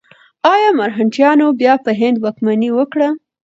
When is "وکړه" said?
2.73-3.09